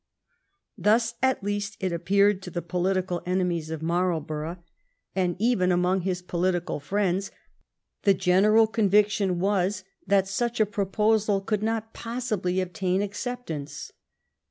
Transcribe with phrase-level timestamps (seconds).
[0.79, 4.57] Thus, at least, it appeared to the political enemies of Marlborough,
[5.15, 7.29] and even among his political friends
[8.01, 13.91] the general conviction was that such a proposal could not possibly obtain acceptance.